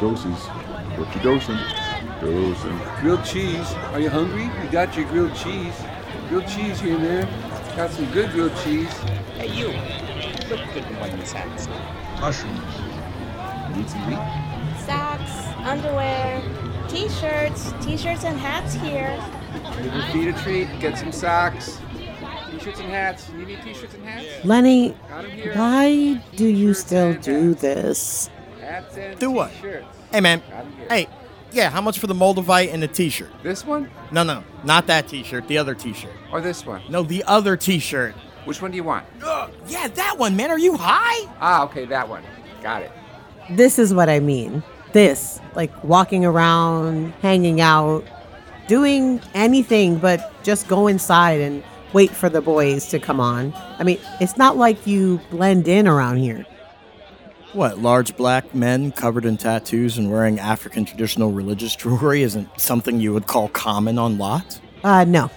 [0.00, 0.38] doses.
[0.98, 1.58] What you dosing?
[2.20, 2.78] Dosing.
[3.00, 3.72] Grilled cheese.
[3.92, 4.48] Are you hungry?
[4.62, 5.74] We got your grilled cheese.
[6.28, 7.28] Grilled cheese here and there.
[7.76, 8.92] Got some good grilled cheese.
[9.36, 9.68] Hey, you.
[10.48, 11.68] Look good in one of these hats.
[12.20, 12.60] Mushrooms.
[13.76, 14.18] Need some meat?
[14.86, 16.42] Socks, underwear,
[16.88, 19.18] t-shirts, t-shirts and hats here.
[19.82, 20.80] Give your feet a treat.
[20.80, 21.80] Get some socks.
[22.50, 23.30] T-shirts and hats.
[23.36, 24.44] You need t-shirts and hats?
[24.44, 25.54] Lenny, Got 'em here.
[25.54, 28.30] why do you still do this?
[28.74, 29.50] Hats and Do what?
[29.52, 29.86] T-shirts.
[30.10, 30.42] Hey, man.
[30.50, 30.86] Got 'em here.
[30.88, 31.08] Hey,
[31.52, 33.30] yeah, how much for the Moldavite and the t shirt?
[33.44, 36.10] This one No, no, not that t shirt, the other t shirt.
[36.32, 36.82] or this one?
[36.88, 38.14] No, the other t shirt.
[38.44, 39.06] Which one do you want?
[39.68, 40.50] Yeah, that one, man.
[40.50, 41.28] Are you high?
[41.40, 42.22] Ah, okay, that one.
[42.62, 42.90] Got it.
[43.50, 44.62] This is what I mean.
[44.92, 48.04] This, like walking around, hanging out,
[48.66, 51.62] doing anything but just go inside and
[51.92, 53.52] wait for the boys to come on.
[53.78, 56.44] I mean, it's not like you blend in around here.
[57.54, 62.98] What, large black men covered in tattoos and wearing African traditional religious jewelry isn't something
[62.98, 64.60] you would call common on lot?
[64.82, 65.30] Uh, no.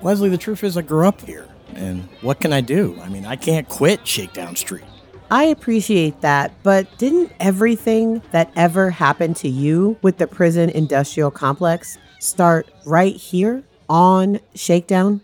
[0.00, 1.46] Leslie, the truth is, I grew up here.
[1.74, 2.98] And what can I do?
[3.02, 4.84] I mean, I can't quit Shakedown Street.
[5.30, 11.30] I appreciate that, but didn't everything that ever happened to you with the prison industrial
[11.30, 15.20] complex start right here on Shakedown?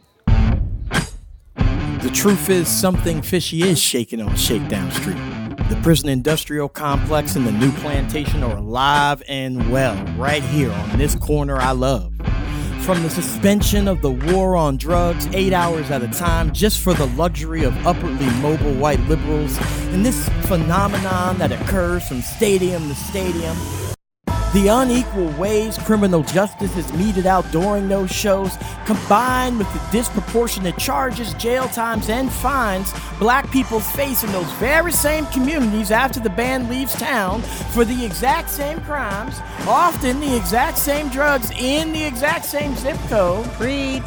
[1.55, 5.40] The truth is, something fishy is shaking on Shakedown Street.
[5.71, 10.99] The prison industrial complex and the new plantation are alive and well right here on
[10.99, 12.13] this corner I love.
[12.81, 16.93] From the suspension of the war on drugs, eight hours at a time, just for
[16.93, 19.57] the luxury of upwardly mobile white liberals,
[19.93, 23.57] and this phenomenon that occurs from stadium to stadium,
[24.53, 30.77] the unequal ways criminal justice is meted out during those shows, combined with the disproportionate
[30.77, 36.31] charges, jail times, and fines black people face in those very same communities after the
[36.31, 42.03] band leaves town for the exact same crimes, often the exact same drugs in the
[42.03, 43.45] exact same zip code.
[43.53, 44.03] Preach.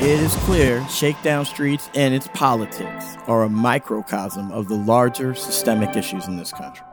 [0.00, 5.96] It is clear Shakedown Streets and its politics are a microcosm of the larger systemic
[5.96, 6.87] issues in this country.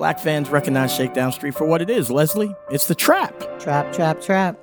[0.00, 2.54] Black fans recognize Shakedown Street for what it is, Leslie.
[2.70, 3.38] It's the trap.
[3.60, 4.58] Trap, trap, trap.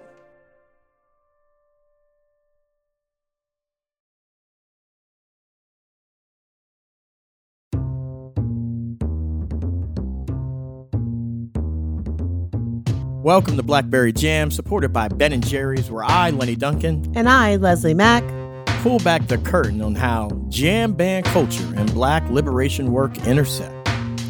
[13.21, 17.57] Welcome to Blackberry Jam, supported by Ben and Jerry's, where I, Lenny Duncan, And I,
[17.57, 18.23] Leslie Mack,
[18.81, 23.76] pull back the curtain on how jam band culture and black liberation work intersect.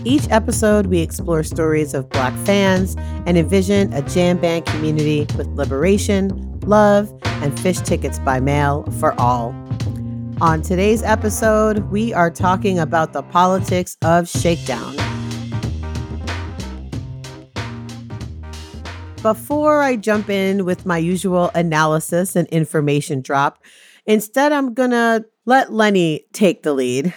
[0.08, 2.96] Each episode, we explore stories of Black fans
[3.26, 7.12] and envision a jam band community with liberation, love,
[7.44, 9.54] and Phish tickets by mail for all.
[10.40, 14.96] On today's episode, we are talking about the politics of shakedown.
[19.22, 23.62] Before I jump in with my usual analysis and information drop,
[24.06, 27.14] instead, I'm gonna let Lenny take the lead.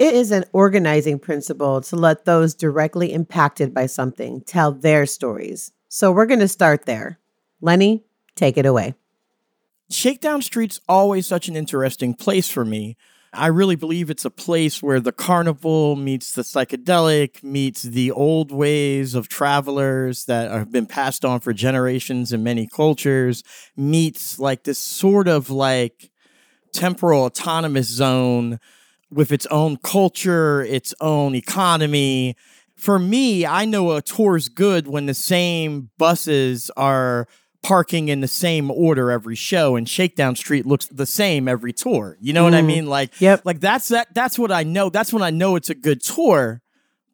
[0.00, 5.72] It is an organizing principle to let those directly impacted by something tell their stories.
[5.90, 7.18] So we're going to start there.
[7.60, 8.02] Lenny,
[8.34, 8.94] take it away.
[9.90, 12.96] Shakedown Street's always such an interesting place for me.
[13.34, 18.50] I really believe it's a place where the carnival meets the psychedelic, meets the old
[18.50, 23.44] ways of travelers that have been passed on for generations in many cultures,
[23.76, 26.10] meets like this sort of like
[26.72, 28.58] temporal autonomous zone
[29.10, 32.36] with its own culture, its own economy.
[32.76, 37.26] For me, I know a tour's good when the same buses are
[37.62, 42.16] parking in the same order every show and Shakedown Street looks the same every tour.
[42.18, 42.66] You know what I Mm.
[42.66, 42.86] mean?
[42.86, 43.42] Like Yep.
[43.44, 44.88] like that's that that's what I know.
[44.88, 46.62] That's when I know it's a good tour.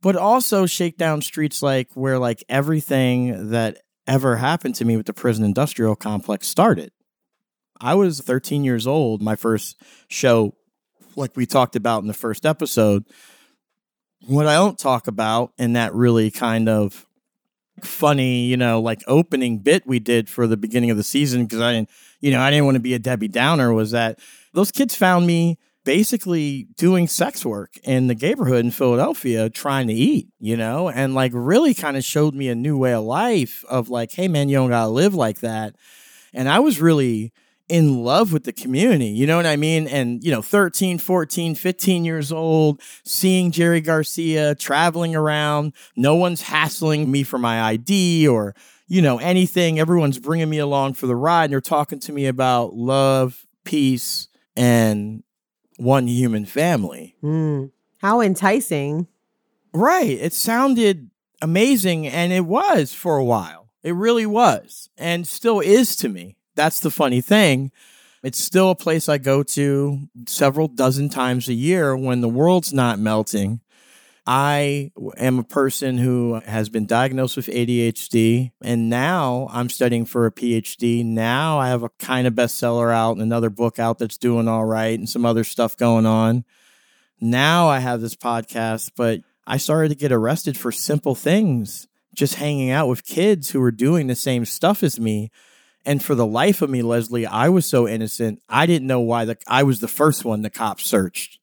[0.02, 5.12] But also Shakedown Street's like where like everything that ever happened to me with the
[5.12, 6.92] prison industrial complex started.
[7.80, 10.54] I was 13 years old, my first show
[11.16, 13.04] like we talked about in the first episode.
[14.26, 17.06] What I don't talk about in that really kind of
[17.82, 21.60] funny, you know, like opening bit we did for the beginning of the season because
[21.60, 21.90] I didn't,
[22.20, 24.18] you know, I didn't want to be a Debbie Downer was that
[24.52, 29.94] those kids found me basically doing sex work in the neighborhood in Philadelphia trying to
[29.94, 33.64] eat, you know, and like really kind of showed me a new way of life
[33.68, 35.76] of like, hey man, you don't gotta live like that.
[36.34, 37.32] And I was really
[37.68, 39.88] in love with the community, you know what I mean?
[39.88, 46.42] And, you know, 13, 14, 15 years old, seeing Jerry Garcia traveling around, no one's
[46.42, 48.54] hassling me for my ID or,
[48.86, 49.80] you know, anything.
[49.80, 54.28] Everyone's bringing me along for the ride and they're talking to me about love, peace,
[54.54, 55.24] and
[55.76, 57.16] one human family.
[57.22, 57.72] Mm.
[57.98, 59.08] How enticing.
[59.72, 60.10] Right.
[60.10, 61.10] It sounded
[61.42, 62.06] amazing.
[62.06, 63.70] And it was for a while.
[63.82, 64.88] It really was.
[64.96, 66.36] And still is to me.
[66.56, 67.70] That's the funny thing.
[68.22, 72.72] It's still a place I go to several dozen times a year when the world's
[72.72, 73.60] not melting.
[74.26, 80.26] I am a person who has been diagnosed with ADHD, and now I'm studying for
[80.26, 81.04] a PhD.
[81.04, 84.64] Now I have a kind of bestseller out, and another book out that's doing all
[84.64, 86.44] right, and some other stuff going on.
[87.20, 92.34] Now I have this podcast, but I started to get arrested for simple things, just
[92.34, 95.30] hanging out with kids who were doing the same stuff as me.
[95.86, 98.42] And for the life of me, Leslie, I was so innocent.
[98.48, 101.38] I didn't know why the, I was the first one the cops searched.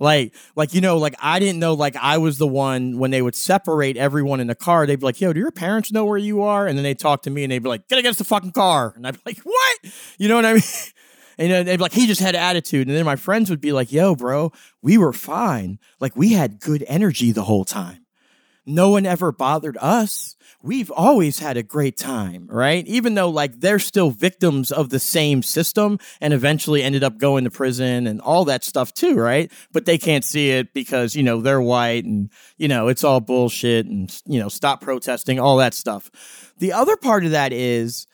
[0.00, 3.20] Like, like you know, like I didn't know, like I was the one when they
[3.20, 4.86] would separate everyone in the car.
[4.86, 7.22] They'd be like, "Yo, do your parents know where you are?" And then they talk
[7.22, 9.38] to me, and they'd be like, "Get against the fucking car," and I'd be like,
[9.38, 9.78] "What?"
[10.18, 10.62] You know what I mean?
[11.36, 12.86] And you know, they'd be like, he just had attitude.
[12.86, 15.80] And then my friends would be like, yo, bro, we were fine.
[15.98, 18.03] Like we had good energy the whole time.
[18.66, 20.36] No one ever bothered us.
[20.62, 22.86] We've always had a great time, right?
[22.86, 27.44] Even though like they're still victims of the same system and eventually ended up going
[27.44, 29.52] to prison and all that stuff too, right?
[29.72, 33.20] But they can't see it because, you know, they're white and, you know, it's all
[33.20, 36.10] bullshit and, you know, stop protesting, all that stuff.
[36.56, 38.06] The other part of that is,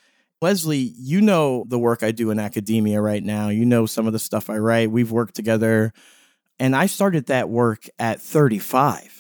[0.42, 3.50] Leslie, you know the work I do in academia right now.
[3.50, 4.90] You know some of the stuff I write.
[4.90, 5.92] We've worked together.
[6.58, 9.19] And I started that work at 35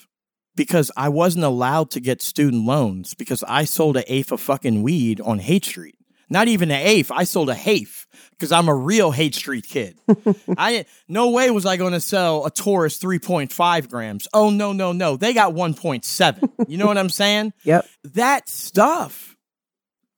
[0.60, 4.82] because I wasn't allowed to get student loans because I sold an eighth of fucking
[4.82, 5.96] weed on Haight Street.
[6.28, 7.10] Not even an eighth.
[7.10, 9.96] I sold a half because I'm a real Haight Street kid.
[10.58, 14.28] I no way was I going to sell a Taurus 3.5 grams.
[14.34, 15.16] Oh no no no!
[15.16, 16.68] They got 1.7.
[16.68, 17.54] You know what I'm saying?
[17.64, 17.86] Yep.
[18.12, 19.34] That stuff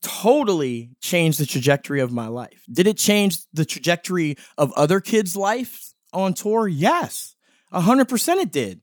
[0.02, 2.64] totally changed the trajectory of my life.
[2.68, 6.66] Did it change the trajectory of other kids' lives on tour?
[6.66, 7.36] Yes,
[7.72, 8.80] 100% it did.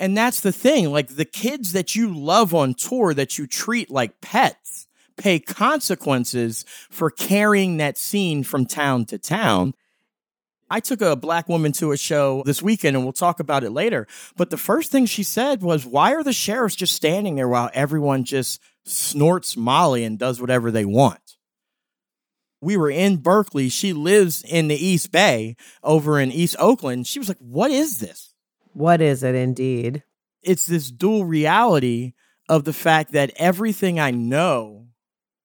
[0.00, 0.90] And that's the thing.
[0.90, 4.86] Like the kids that you love on tour that you treat like pets
[5.16, 9.74] pay consequences for carrying that scene from town to town.
[10.70, 13.70] I took a black woman to a show this weekend and we'll talk about it
[13.70, 14.06] later.
[14.36, 17.70] But the first thing she said was, Why are the sheriffs just standing there while
[17.72, 21.36] everyone just snorts Molly and does whatever they want?
[22.60, 23.68] We were in Berkeley.
[23.68, 27.06] She lives in the East Bay over in East Oakland.
[27.06, 28.27] She was like, What is this?
[28.78, 30.04] What is it indeed?
[30.42, 32.12] it's this dual reality
[32.48, 34.86] of the fact that everything I know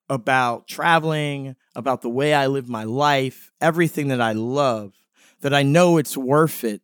[0.10, 4.94] about traveling, about the way I live my life, everything that I love,
[5.42, 6.82] that I know it's worth it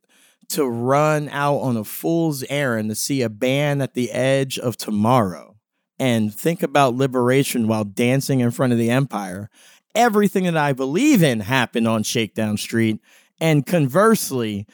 [0.50, 4.78] to run out on a fool's errand to see a band at the edge of
[4.78, 5.56] tomorrow
[6.00, 9.50] and think about liberation while dancing in front of the empire.
[9.94, 13.00] Everything that I believe in happened on Shakedown Street.
[13.40, 14.66] And conversely,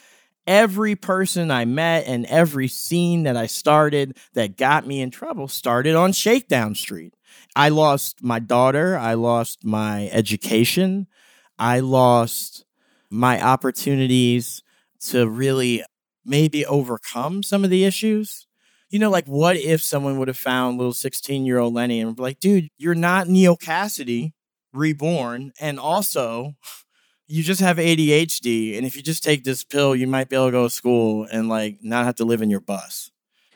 [0.47, 5.47] every person I met and every scene that I started that got me in trouble
[5.47, 7.13] started on Shakedown Street.
[7.55, 8.97] I lost my daughter.
[8.97, 11.07] I lost my education.
[11.57, 12.65] I lost
[13.09, 14.61] my opportunities
[15.07, 15.83] to really
[16.25, 18.47] maybe overcome some of the issues.
[18.89, 22.15] You know, like what if someone would have found little 16 year old Lenny and
[22.15, 24.33] be like, dude, you're not Neal Cassady
[24.73, 25.51] reborn.
[25.59, 26.53] And also,
[27.27, 30.47] you just have ADHD, and if you just take this pill, you might be able
[30.47, 33.11] to go to school and like not have to live in your bus.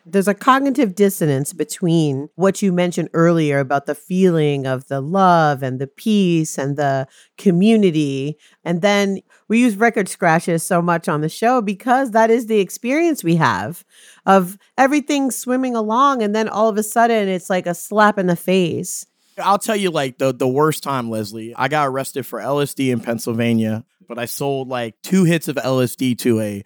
[0.06, 5.62] There's a cognitive dissonance between what you mentioned earlier about the feeling of the love
[5.62, 7.08] and the peace and the
[7.38, 8.38] community.
[8.64, 12.60] And then we use record scratches so much on the show because that is the
[12.60, 13.84] experience we have
[14.26, 16.24] of everything swimming along.
[16.24, 19.06] And then all of a sudden it's like a slap in the face.
[19.40, 21.54] I'll tell you like the the worst time, Leslie.
[21.56, 26.18] I got arrested for LSD in Pennsylvania, but I sold like two hits of LSD
[26.20, 26.64] to a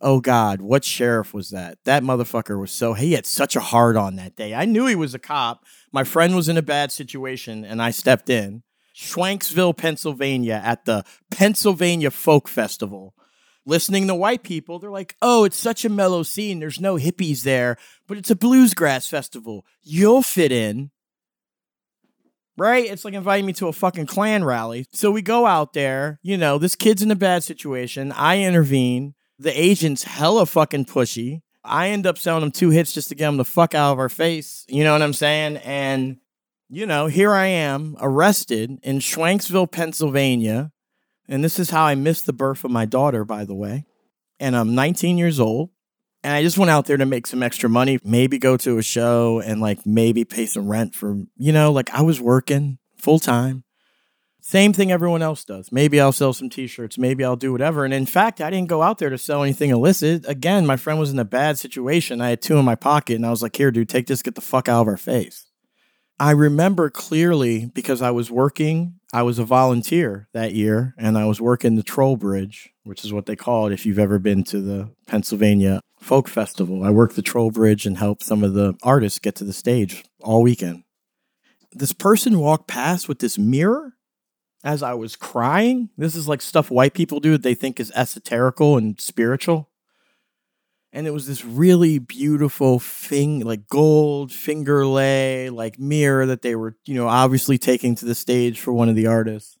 [0.00, 1.78] oh god, what sheriff was that?
[1.84, 4.54] That motherfucker was so he had such a hard on that day.
[4.54, 5.64] I knew he was a cop.
[5.92, 8.62] My friend was in a bad situation and I stepped in.
[8.94, 13.14] Schwenksville, Pennsylvania at the Pennsylvania Folk Festival.
[13.64, 16.58] Listening to white people, they're like, oh, it's such a mellow scene.
[16.58, 19.64] There's no hippies there, but it's a bluesgrass festival.
[19.82, 20.90] You'll fit in
[22.58, 22.84] right?
[22.84, 24.86] It's like inviting me to a fucking Klan rally.
[24.92, 28.12] So we go out there, you know, this kid's in a bad situation.
[28.12, 29.14] I intervene.
[29.38, 31.42] The agent's hella fucking pushy.
[31.64, 33.98] I end up selling him two hits just to get him the fuck out of
[33.98, 34.64] our face.
[34.68, 35.58] You know what I'm saying?
[35.58, 36.18] And,
[36.68, 40.72] you know, here I am arrested in Schwenksville, Pennsylvania.
[41.28, 43.84] And this is how I missed the birth of my daughter, by the way.
[44.40, 45.70] And I'm 19 years old.
[46.28, 48.82] And I just went out there to make some extra money, maybe go to a
[48.82, 53.18] show and like maybe pay some rent for, you know, like I was working full
[53.18, 53.64] time.
[54.42, 55.72] Same thing everyone else does.
[55.72, 57.82] Maybe I'll sell some t-shirts, maybe I'll do whatever.
[57.86, 60.28] And in fact, I didn't go out there to sell anything illicit.
[60.28, 62.20] Again, my friend was in a bad situation.
[62.20, 64.34] I had two in my pocket and I was like, "Here, dude, take this, get
[64.34, 65.46] the fuck out of our face."
[66.20, 71.24] I remember clearly because I was working, I was a volunteer that year and I
[71.24, 74.42] was working the Troll Bridge, which is what they call it if you've ever been
[74.42, 76.82] to the Pennsylvania Folk Festival.
[76.82, 80.04] I worked the Troll Bridge and helped some of the artists get to the stage
[80.22, 80.84] all weekend.
[81.72, 83.92] This person walked past with this mirror
[84.64, 85.90] as I was crying.
[85.98, 89.68] This is like stuff white people do that they think is esoterical and spiritual
[90.92, 96.54] and it was this really beautiful thing like gold finger lay like mirror that they
[96.54, 99.57] were you know obviously taking to the stage for one of the artists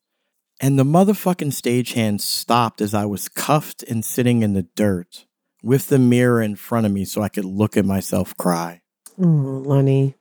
[0.60, 5.26] and the motherfucking stagehand stopped as i was cuffed and sitting in the dirt
[5.62, 8.80] with the mirror in front of me so i could look at myself cry
[9.18, 10.14] mm, Oh, Lenny.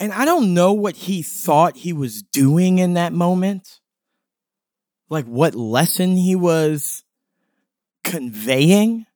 [0.00, 3.80] and i don't know what he thought he was doing in that moment
[5.08, 7.04] like what lesson he was
[8.04, 9.06] conveying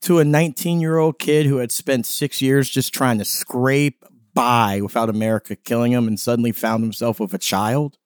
[0.00, 4.04] to a 19 year old kid who had spent six years just trying to scrape
[4.38, 7.98] by without America killing him and suddenly found himself with a child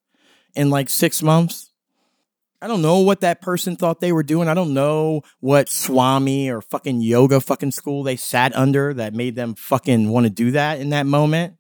[0.54, 1.72] in like six months.
[2.62, 4.48] I don't know what that person thought they were doing.
[4.48, 9.34] I don't know what Swami or fucking yoga fucking school they sat under that made
[9.34, 11.56] them fucking want to do that in that moment.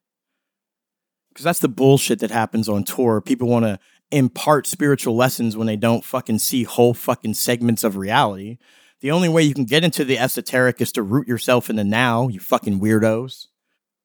[1.28, 3.20] Because that's the bullshit that happens on tour.
[3.20, 3.78] People want to
[4.10, 8.56] impart spiritual lessons when they don't fucking see whole fucking segments of reality.
[9.02, 11.84] The only way you can get into the esoteric is to root yourself in the
[11.84, 13.48] now, you fucking weirdos.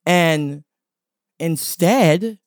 [0.07, 0.63] And
[1.37, 2.39] instead,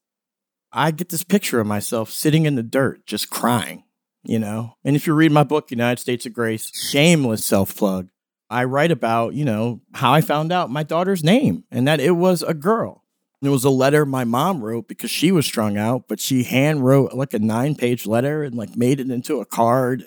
[0.72, 3.84] I get this picture of myself sitting in the dirt, just crying,
[4.24, 4.76] you know?
[4.82, 8.08] And if you read my book, United States of Grace, shameless self plug,
[8.48, 12.12] I write about, you know, how I found out my daughter's name and that it
[12.12, 13.04] was a girl.
[13.42, 16.82] It was a letter my mom wrote because she was strung out, but she hand
[16.82, 20.04] wrote like a nine page letter and like made it into a card.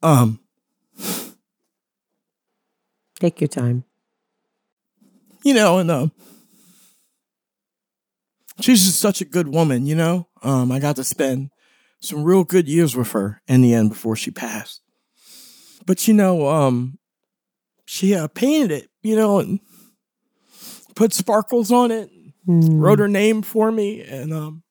[0.00, 0.38] Um,
[3.18, 3.84] Take your time.
[5.44, 6.12] You know, and um,
[8.60, 10.28] she's just such a good woman, you know.
[10.42, 11.50] Um, I got to spend
[12.00, 14.80] some real good years with her in the end before she passed.
[15.86, 16.98] But you know, um,
[17.86, 19.60] she uh, painted it, you know, and
[20.94, 22.10] put sparkles on it,
[22.46, 22.78] Hmm.
[22.78, 24.62] wrote her name for me, and um,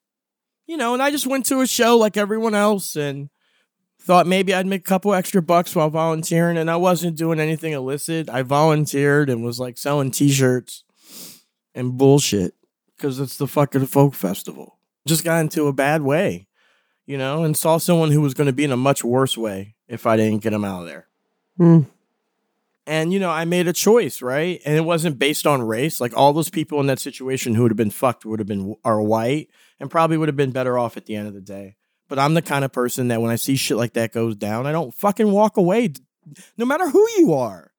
[0.66, 3.28] you know, and I just went to a show like everyone else, and
[4.04, 7.72] thought maybe I'd make a couple extra bucks while volunteering, and I wasn't doing anything
[7.72, 8.28] illicit.
[8.28, 10.84] I volunteered and was like selling T-shirts
[11.74, 12.54] and bullshit
[12.96, 14.78] because it's the fucking folk festival.
[15.06, 16.46] Just got into a bad way,
[17.06, 19.74] you know, and saw someone who was going to be in a much worse way
[19.88, 21.08] if I didn't get him out of there.
[21.56, 21.80] Hmm.
[22.86, 24.60] And you know, I made a choice, right?
[24.66, 25.98] And it wasn't based on race.
[25.98, 28.76] Like all those people in that situation who would have been fucked would have been
[28.84, 29.48] are white
[29.80, 31.76] and probably would have been better off at the end of the day.
[32.14, 34.68] But I'm the kind of person that when I see shit like that goes down,
[34.68, 35.92] I don't fucking walk away,
[36.56, 37.72] no matter who you are.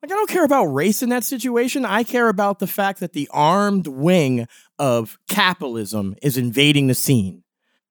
[0.00, 1.84] Like I don't care about race in that situation.
[1.84, 4.46] I care about the fact that the armed wing
[4.78, 7.42] of capitalism is invading the scene.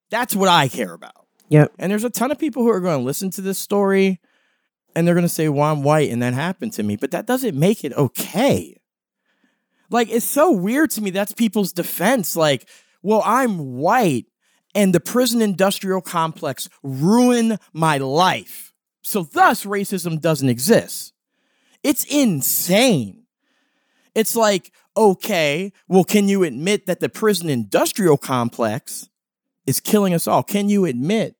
[0.09, 1.27] That's what I care about.
[1.49, 1.73] Yep.
[1.77, 4.21] And there's a ton of people who are going to listen to this story
[4.95, 6.95] and they're going to say, well, I'm white and that happened to me.
[6.95, 8.79] But that doesn't make it okay.
[9.89, 11.09] Like, it's so weird to me.
[11.09, 12.37] That's people's defense.
[12.37, 12.69] Like,
[13.01, 14.27] well, I'm white
[14.77, 18.73] and the prison industrial complex ruin my life.
[19.01, 21.13] So, thus, racism doesn't exist.
[21.81, 23.23] It's insane.
[24.13, 29.09] It's like, okay, well, can you admit that the prison industrial complex
[29.65, 30.43] is killing us all?
[30.43, 31.37] Can you admit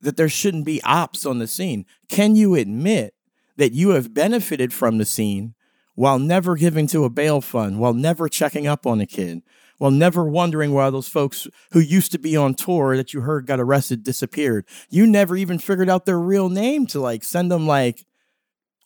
[0.00, 1.86] that there shouldn't be ops on the scene?
[2.08, 3.14] Can you admit
[3.56, 5.54] that you have benefited from the scene
[5.94, 9.42] while never giving to a bail fund, while never checking up on a kid,
[9.80, 13.46] while never wondering why those folks who used to be on tour that you heard
[13.46, 14.66] got arrested disappeared?
[14.90, 18.04] You never even figured out their real name to like send them like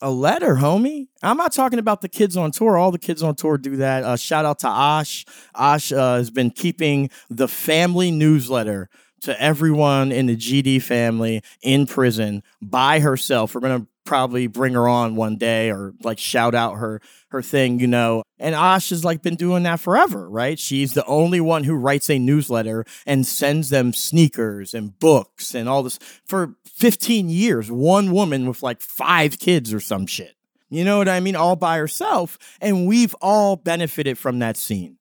[0.01, 1.09] a letter, homie.
[1.21, 2.77] I'm not talking about the kids on tour.
[2.77, 4.05] All the kids on tour do that.
[4.05, 5.25] Uh, shout out to Ash.
[5.57, 8.89] Ash uh, has been keeping the family newsletter
[9.23, 13.55] to everyone in the GD family in prison by herself.
[13.55, 17.81] We're gonna probably bring her on one day or like shout out her her thing,
[17.81, 18.23] you know.
[18.39, 20.59] And Ash has like been doing that forever, right?
[20.59, 25.69] She's the only one who writes a newsletter and sends them sneakers and books and
[25.69, 27.71] all this for 15 years.
[27.71, 30.37] One woman with like five kids or some shit.
[30.71, 31.37] You know what I mean?
[31.37, 32.39] All by herself.
[32.61, 34.99] And we've all benefited from that scene.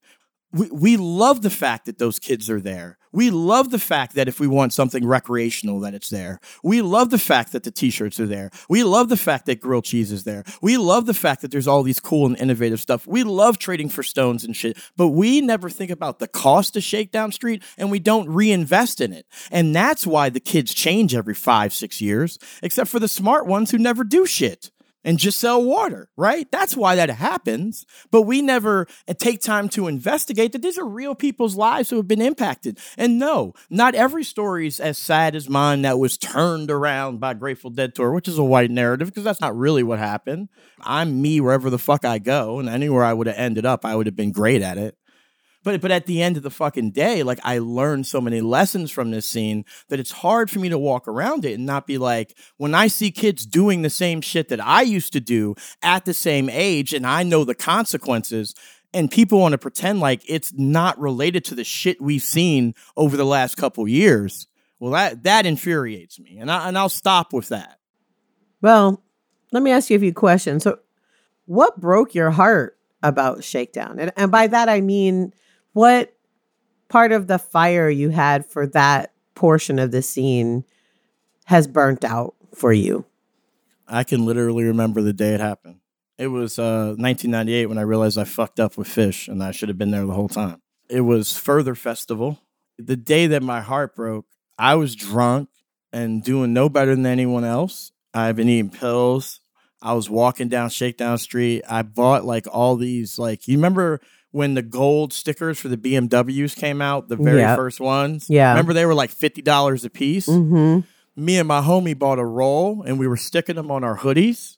[0.52, 2.98] we, we love the fact that those kids are there.
[3.14, 6.40] We love the fact that if we want something recreational, that it's there.
[6.64, 8.50] We love the fact that the t-shirts are there.
[8.68, 10.44] We love the fact that grilled cheese is there.
[10.62, 13.06] We love the fact that there's all these cool and innovative stuff.
[13.08, 16.84] We love trading for stones and shit, but we never think about the cost of
[16.84, 19.28] Shakedown Street and we don't reinvest in it.
[19.52, 23.72] And that's why the kids change every five, six years, except for the smart ones
[23.72, 24.72] who never do shit
[25.04, 26.50] and just sell water, right?
[26.52, 27.86] That's why that happens.
[28.12, 31.98] But we never uh, take time to investigate that these are real people's lives who
[31.98, 32.80] have been impacted.
[32.98, 37.34] And no, not every story is as sad as mine that was turned around by
[37.34, 40.50] Grateful Dead Tour, which is a white narrative because that's not really what happened.
[40.82, 43.96] I'm me wherever the fuck I go, and anywhere I would have ended up, I
[43.96, 44.98] would have been great at it.
[45.64, 48.92] But but at the end of the fucking day, like I learned so many lessons
[48.92, 51.98] from this scene that it's hard for me to walk around it and not be
[51.98, 56.06] like, when I see kids doing the same shit that I used to do at
[56.06, 58.54] the same age and I know the consequences,
[58.94, 63.18] and people want to pretend like it's not related to the shit we've seen over
[63.18, 64.48] the last couple years.
[64.80, 67.80] Well, that that infuriates me, and I and I'll stop with that.
[68.62, 69.02] Well,
[69.52, 70.64] let me ask you a few questions.
[70.64, 70.80] So,
[71.46, 74.00] what broke your heart about Shakedown?
[74.00, 75.34] And, and by that, I mean,
[75.74, 76.14] what
[76.88, 80.64] part of the fire you had for that portion of the scene
[81.46, 83.06] has burnt out for you?
[83.88, 85.80] I can literally remember the day it happened.
[86.18, 89.70] It was uh, 1998 when I realized I fucked up with Phish and I should
[89.70, 90.62] have been there the whole time.
[90.90, 92.40] It was Further Festival.
[92.78, 94.26] The day that my heart broke,
[94.58, 95.50] I was drunk
[95.92, 97.92] and doing no better than anyone else.
[98.14, 99.40] I've been eating pills.
[99.82, 101.64] I was walking down Shakedown Street.
[101.68, 104.00] I bought like all these, like, you remember
[104.34, 107.56] when the gold stickers for the BMWs came out, the very Yep.
[107.56, 108.26] first ones?
[108.30, 108.50] Yeah.
[108.50, 110.28] Remember they were like $50 a piece?
[110.28, 110.80] Mm-hmm.
[111.16, 114.58] me and my homie bought a roll and we were sticking them on our hoodies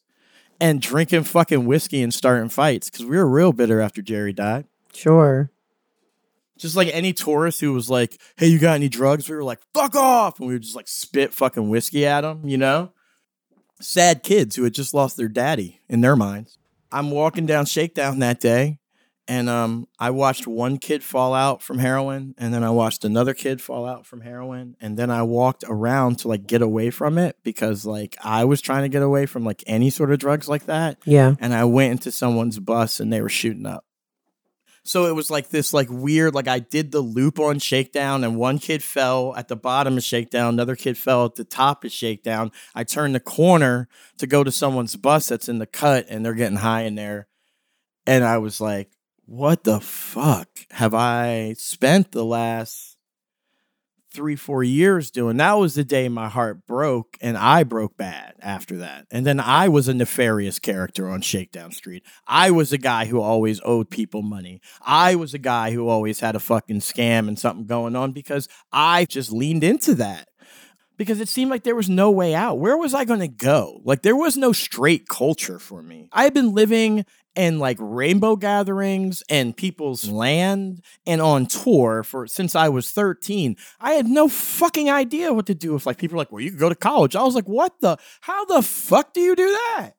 [0.62, 4.66] and drinking fucking whiskey and starting fights because we were real bitter after Jerry died.
[4.94, 5.52] Sure.
[6.58, 9.28] Just like any tourist who was like, hey, you got any drugs?
[9.28, 10.40] We were like, fuck off.
[10.40, 12.94] And we would just like spit fucking whiskey at them, you know?
[13.82, 16.58] Sad kids who had just lost their daddy in their minds.
[16.94, 18.80] I'm walking down Shakedown that day
[19.28, 23.34] and um, I watched one kid fall out from heroin, and then I watched another
[23.34, 27.18] kid fall out from heroin, and then I walked around to like get away from
[27.18, 30.48] it because like I was trying to get away from like any sort of drugs
[30.48, 31.36] like that, Yeah.
[31.40, 33.84] and I went into someone's bus and they were shooting up.
[34.88, 38.38] So it was like this like weird like I did the loop on Shakedown and
[38.38, 41.92] one kid fell at the bottom of Shakedown, another kid fell at the top of
[41.92, 42.52] Shakedown.
[42.76, 43.88] I turned the corner
[44.20, 47.26] to go to someone's bus that's in the cut and they're getting high in there.
[48.06, 48.92] And I was like,
[49.26, 52.98] what the fuck have I spent the last
[54.14, 55.38] three, four years doing?
[55.38, 59.08] That was the day my heart broke and I broke bad after that.
[59.12, 62.04] And then I was a nefarious character on Shakedown Street.
[62.28, 64.62] I was a guy who always owed people money.
[64.82, 68.48] I was a guy who always had a fucking scam and something going on because
[68.72, 70.30] I just leaned into that
[70.98, 72.60] because it seemed like there was no way out.
[72.60, 73.82] Where was I going to go?
[73.84, 76.10] Like there was no straight culture for me.
[76.12, 77.06] I had been living
[77.36, 83.58] in like rainbow gatherings and people's land and on tour for since I was 13.
[83.80, 86.52] I had no fucking idea what to do if like people were like, "Well, you
[86.52, 89.48] could go to college." I was like, "What the how the fuck do you do
[89.48, 89.92] that?"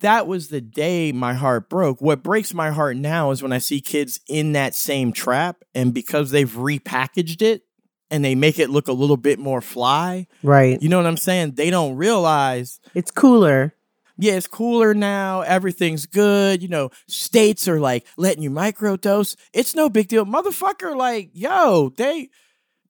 [0.00, 2.00] That was the day my heart broke.
[2.00, 5.92] What breaks my heart now is when I see kids in that same trap and
[5.92, 7.62] because they've repackaged it
[8.12, 10.26] and they make it look a little bit more fly.
[10.44, 10.80] Right.
[10.80, 11.52] You know what I'm saying?
[11.56, 13.74] They don't realize, It's cooler.
[14.18, 15.40] yeah, it's cooler now.
[15.40, 16.62] Everything's good.
[16.62, 19.34] You know, states are like letting you microdose.
[19.52, 20.24] It's no big deal.
[20.26, 22.28] Motherfucker, like, yo, they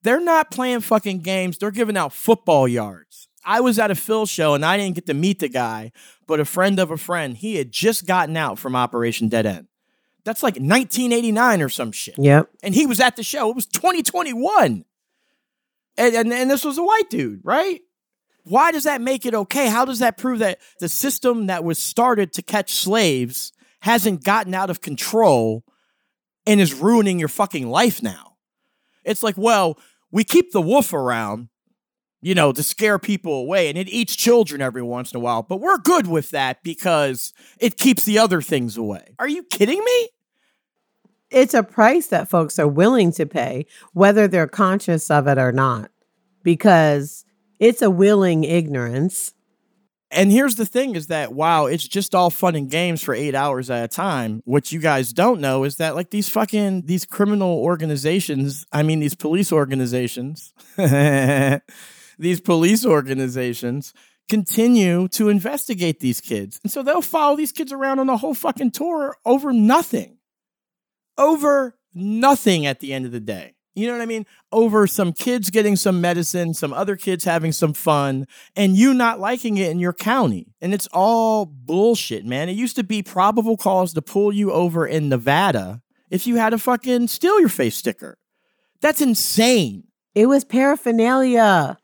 [0.03, 1.57] they're not playing fucking games.
[1.59, 3.29] They're giving out football yards.
[3.45, 5.93] I was at a Phil show and I didn't get to meet the guy,
[6.27, 9.69] but a friend of a friend, he had just gotten out from Operation Dead End.
[10.25, 12.49] That's like 1989 or some shit Yep.
[12.63, 13.51] and he was at the show.
[13.51, 14.85] It was 2021.
[15.97, 17.81] And, and, and this was a white dude, right?
[18.45, 19.69] Why does that make it okay?
[19.69, 24.55] How does that prove that the system that was started to catch slaves hasn't gotten
[24.55, 25.65] out of control
[26.47, 28.37] and is ruining your fucking life now?
[29.05, 29.79] It's like, well,
[30.11, 31.49] we keep the wolf around,
[32.21, 35.43] you know, to scare people away and it eats children every once in a while,
[35.43, 39.15] but we're good with that because it keeps the other things away.
[39.19, 40.09] Are you kidding me?
[41.33, 45.51] It's a price that folks are willing to pay, whether they're conscious of it or
[45.51, 45.91] not,
[46.43, 47.25] because
[47.59, 49.33] it's a willing ignorance.
[50.11, 53.35] And here's the thing is that wow, it's just all fun and games for eight
[53.35, 54.43] hours at a time.
[54.45, 59.01] What you guys don't know is that like these fucking these criminal organizations, I mean
[59.01, 63.95] these police organizations, these police organizations
[64.29, 66.61] continue to investigate these kids.
[66.63, 70.19] And so they'll follow these kids around on a whole fucking tour over nothing.
[71.19, 73.55] Over nothing at the end of the day.
[73.75, 74.27] You know what I mean?
[74.51, 79.19] Over some kids getting some medicine, some other kids having some fun, and you not
[79.19, 80.53] liking it in your county.
[80.61, 82.51] And it's all bullshit, man.
[82.51, 86.53] It used to be probable cause to pull you over in Nevada if you had
[86.53, 88.19] a fucking steal your face sticker.
[88.83, 89.85] That's insane.
[90.15, 91.79] It was paraphernalia.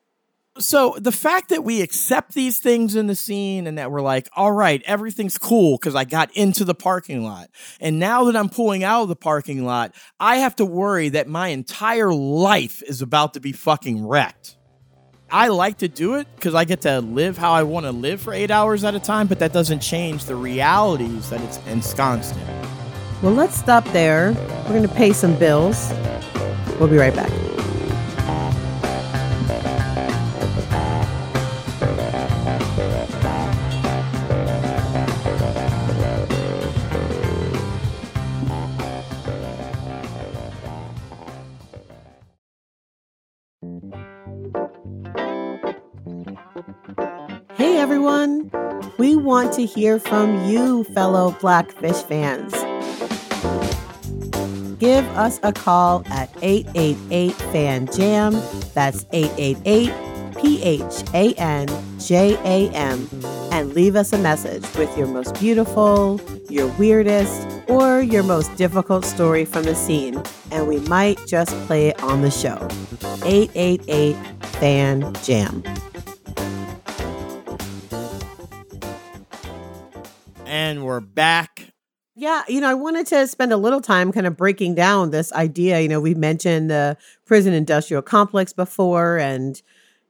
[0.59, 4.29] So the fact that we accept these things in the scene and that we're like,
[4.35, 7.49] all right, everything's cool because I got into the parking lot.
[7.81, 11.29] And now that I'm pulling out of the parking lot, I have to worry that
[11.29, 14.57] my entire life is about to be fucking wrecked.
[15.31, 18.21] I like to do it because I get to live how I want to live
[18.21, 22.35] for eight hours at a time, but that doesn't change the realities that it's ensconced
[22.35, 22.47] in.
[23.23, 24.33] Well, let's stop there.
[24.65, 25.93] We're going to pay some bills.
[26.79, 27.31] We'll be right back.
[49.49, 52.53] Want to hear from you, fellow Black Phish fans.
[54.79, 58.33] Give us a call at 888 FAN JAM.
[58.75, 61.67] That's 888 P H A N
[61.99, 63.09] J A M.
[63.51, 69.07] And leave us a message with your most beautiful, your weirdest, or your most difficult
[69.07, 70.23] story from the scene.
[70.51, 72.69] And we might just play it on the show.
[73.25, 75.63] 888 FAN JAM.
[80.69, 81.73] And we're back.
[82.15, 85.33] Yeah, you know, I wanted to spend a little time kind of breaking down this
[85.33, 85.81] idea.
[85.81, 89.57] You know, we mentioned the prison industrial complex before, and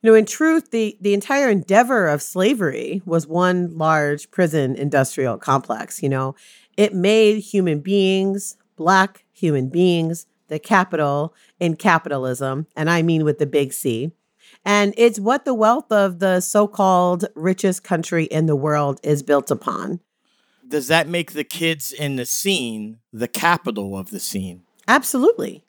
[0.02, 5.38] you know, in truth, the the entire endeavor of slavery was one large prison industrial
[5.38, 6.02] complex.
[6.02, 6.34] You know,
[6.76, 13.38] it made human beings, black human beings, the capital in capitalism, and I mean with
[13.38, 14.10] the big C.
[14.64, 19.52] And it's what the wealth of the so-called richest country in the world is built
[19.52, 20.00] upon.
[20.68, 24.62] Does that make the kids in the scene the capital of the scene?
[24.86, 25.64] Absolutely.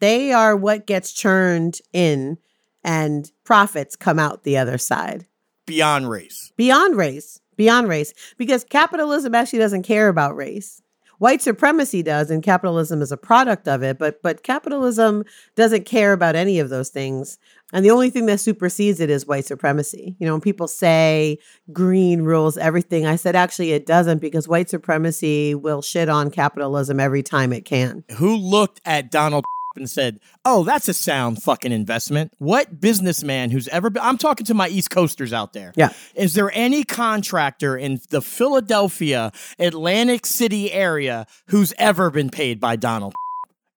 [0.00, 2.38] They are what gets churned in
[2.84, 5.26] and profits come out the other side.
[5.66, 6.52] Beyond race.
[6.56, 10.82] Beyond race, beyond race, because capitalism actually doesn't care about race.
[11.18, 15.24] White supremacy does, and capitalism is a product of it, but but capitalism
[15.56, 17.38] doesn't care about any of those things.
[17.72, 20.16] And the only thing that supersedes it is white supremacy.
[20.18, 21.38] You know, when people say
[21.72, 26.98] green rules everything, I said actually it doesn't because white supremacy will shit on capitalism
[26.98, 28.04] every time it can.
[28.16, 29.44] Who looked at Donald
[29.80, 34.02] and said, "Oh, that's a sound fucking investment." What businessman who's ever been?
[34.02, 35.72] I'm talking to my East Coasters out there.
[35.76, 35.92] Yeah.
[36.14, 42.76] Is there any contractor in the Philadelphia, Atlantic City area who's ever been paid by
[42.76, 43.14] Donald?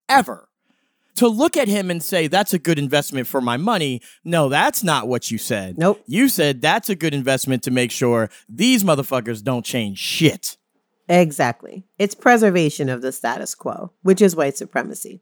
[0.09, 0.47] Ever?
[1.15, 4.83] To look at him and say that's a good investment for my money, no, that's
[4.83, 5.77] not what you said.
[5.77, 6.01] Nope.
[6.07, 10.57] You said that's a good investment to make sure these motherfuckers don't change shit.
[11.09, 11.83] Exactly.
[11.99, 15.21] It's preservation of the status quo, which is white supremacy.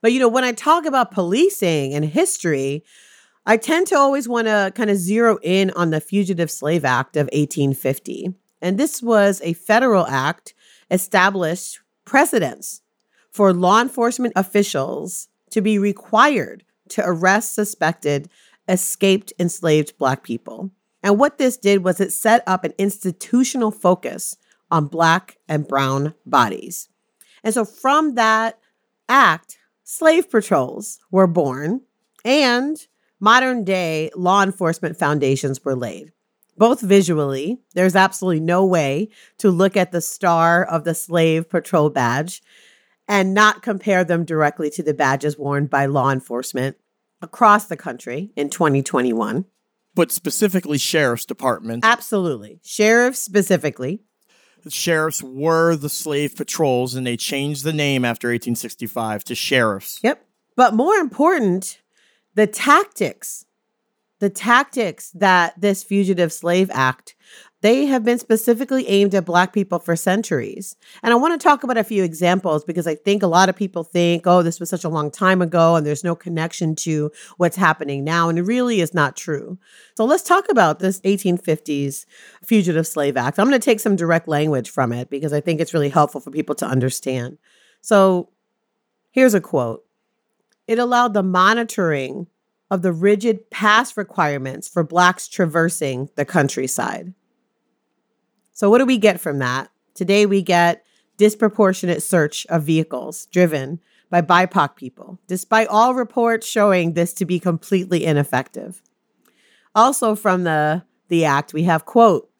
[0.00, 2.84] But you know, when I talk about policing and history,
[3.44, 7.16] I tend to always want to kind of zero in on the Fugitive Slave Act
[7.16, 8.34] of 1850.
[8.60, 10.54] And this was a federal act
[10.90, 12.82] established precedents
[13.30, 18.28] for law enforcement officials to be required to arrest suspected
[18.68, 20.70] escaped enslaved Black people.
[21.02, 24.36] And what this did was it set up an institutional focus
[24.70, 26.88] on Black and Brown bodies.
[27.44, 28.58] And so from that
[29.08, 31.80] act, slave patrols were born
[32.24, 32.88] and
[33.20, 36.12] modern day law enforcement foundations were laid.
[36.58, 41.88] Both visually, there's absolutely no way to look at the star of the slave patrol
[41.88, 42.42] badge
[43.06, 46.76] and not compare them directly to the badges worn by law enforcement
[47.22, 49.44] across the country in 2021.
[49.94, 51.86] But specifically, sheriff's departments.
[51.86, 52.58] Absolutely.
[52.64, 54.02] Sheriffs specifically.
[54.66, 60.00] The sheriffs were the slave patrols, and they changed the name after 1865 to sheriffs.
[60.02, 60.26] Yep.
[60.56, 61.80] But more important,
[62.34, 63.46] the tactics,
[64.18, 67.14] the tactics that this Fugitive Slave Act,
[67.62, 70.76] they have been specifically aimed at Black people for centuries.
[71.02, 73.56] And I want to talk about a few examples because I think a lot of
[73.56, 77.10] people think, oh, this was such a long time ago and there's no connection to
[77.38, 78.28] what's happening now.
[78.28, 79.58] And it really is not true.
[79.96, 82.04] So let's talk about this 1850s
[82.44, 83.38] Fugitive Slave Act.
[83.38, 86.20] I'm going to take some direct language from it because I think it's really helpful
[86.20, 87.38] for people to understand.
[87.80, 88.28] So
[89.10, 89.82] here's a quote
[90.66, 92.26] it allowed the monitoring
[92.70, 97.14] of the rigid pass requirements for Blacks traversing the countryside.
[98.56, 99.68] So, what do we get from that?
[99.94, 100.82] Today, we get
[101.18, 107.38] disproportionate search of vehicles driven by BIPOC people, despite all reports showing this to be
[107.38, 108.80] completely ineffective.
[109.74, 112.30] Also from the, the act, we have quote,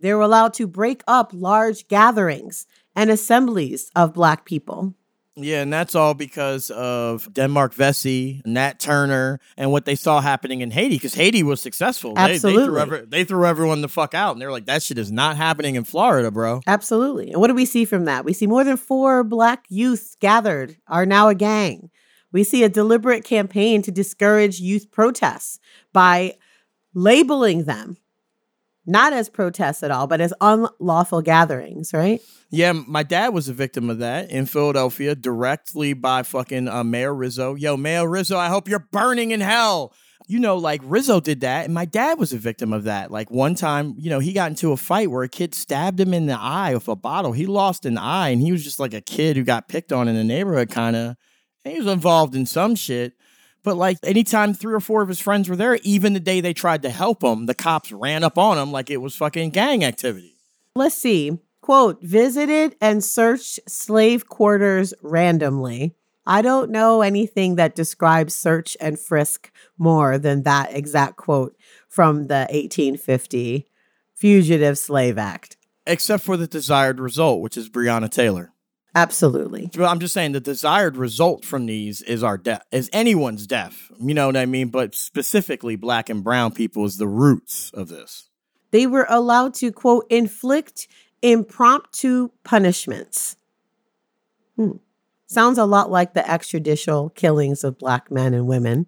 [0.00, 4.92] they were allowed to break up large gatherings and assemblies of black people.
[5.36, 10.60] Yeah, and that's all because of Denmark Vesey, Nat Turner, and what they saw happening
[10.60, 10.94] in Haiti.
[10.94, 12.14] Because Haiti was successful.
[12.14, 12.64] They- They, Absolutely.
[12.66, 15.36] threw every, they threw everyone the fuck out, and they're like, "That shit is not
[15.36, 17.32] happening in Florida, bro." Absolutely.
[17.32, 18.24] And what do we see from that?
[18.24, 21.90] We see more than four black youths gathered are now a gang.
[22.30, 25.58] We see a deliberate campaign to discourage youth protests
[25.92, 26.34] by
[26.94, 27.96] labeling them
[28.86, 32.20] not as protests at all, but as unlawful gatherings, right?
[32.50, 37.14] Yeah, my dad was a victim of that in Philadelphia, directly by fucking uh, Mayor
[37.14, 37.54] Rizzo.
[37.54, 39.92] Yo, Mayor Rizzo, I hope you're burning in hell.
[40.26, 43.10] You know, like Rizzo did that, and my dad was a victim of that.
[43.10, 46.14] Like one time, you know, he got into a fight where a kid stabbed him
[46.14, 47.32] in the eye with a bottle.
[47.32, 50.08] He lost an eye, and he was just like a kid who got picked on
[50.08, 51.16] in the neighborhood, kind of.
[51.64, 53.14] He was involved in some shit.
[53.64, 56.52] But like anytime three or four of his friends were there, even the day they
[56.52, 59.82] tried to help him, the cops ran up on him like it was fucking gang
[59.82, 60.36] activity.
[60.76, 61.38] Let's see.
[61.62, 65.96] Quote, visited and searched slave quarters randomly.
[66.26, 71.56] I don't know anything that describes search and frisk more than that exact quote
[71.88, 73.66] from the 1850
[74.14, 75.56] Fugitive Slave Act.
[75.86, 78.53] Except for the desired result, which is Breonna Taylor.
[78.94, 79.70] Absolutely.
[79.72, 83.90] But I'm just saying the desired result from these is our death, is anyone's death.
[84.00, 84.68] You know what I mean?
[84.68, 88.30] But specifically, black and brown people is the roots of this.
[88.70, 90.86] They were allowed to, quote, inflict
[91.22, 93.36] impromptu punishments.
[94.56, 94.72] Hmm.
[95.26, 98.86] Sounds a lot like the extrajudicial killings of black men and women.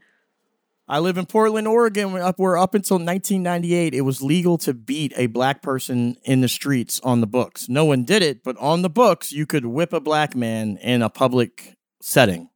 [0.89, 2.17] I live in Portland, Oregon.
[2.17, 6.49] Up, where up until 1998, it was legal to beat a black person in the
[6.49, 7.69] streets on the books.
[7.69, 11.03] No one did it, but on the books, you could whip a black man in
[11.03, 12.51] a public setting.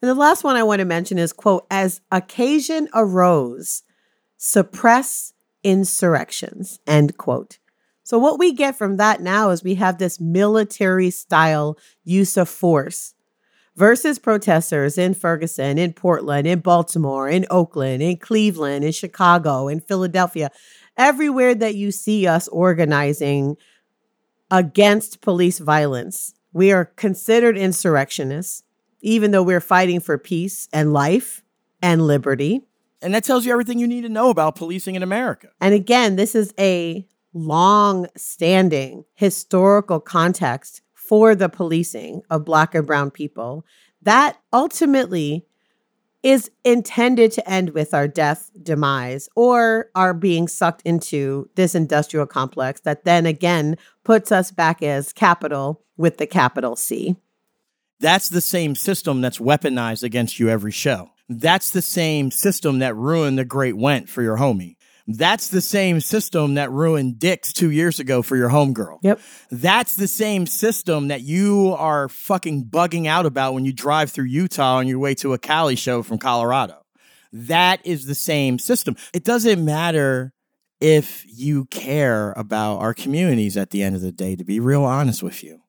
[0.00, 3.82] And the last one I want to mention is, quote, as occasion arose,
[4.38, 7.58] suppress insurrections, end quote.
[8.04, 12.48] So, what we get from that now is we have this military style use of
[12.48, 13.14] force
[13.76, 19.80] versus protesters in Ferguson, in Portland, in Baltimore, in Oakland, in Cleveland, in Chicago, in
[19.80, 20.50] Philadelphia,
[20.96, 23.56] everywhere that you see us organizing
[24.50, 26.34] against police violence.
[26.52, 28.62] We are considered insurrectionists,
[29.00, 31.42] even though we're fighting for peace and life
[31.82, 32.62] and liberty.
[33.02, 35.48] And that tells you everything you need to know about policing in America.
[35.60, 42.86] And again, this is a long standing historical context for the policing of Black and
[42.86, 43.64] Brown people
[44.02, 45.46] that ultimately
[46.22, 52.26] is intended to end with our death, demise, or our being sucked into this industrial
[52.26, 57.16] complex that then again puts us back as capital with the capital C.
[58.00, 61.10] That's the same system that's weaponized against you every show.
[61.28, 64.76] That's the same system that ruined the Great Went for your homie.
[65.06, 69.00] That's the same system that ruined Dick's two years ago for your homegirl.
[69.02, 69.20] Yep.
[69.50, 74.24] That's the same system that you are fucking bugging out about when you drive through
[74.24, 76.84] Utah on your way to a Cali show from Colorado.
[77.32, 78.96] That is the same system.
[79.12, 80.32] It doesn't matter
[80.80, 84.84] if you care about our communities at the end of the day, to be real
[84.84, 85.60] honest with you.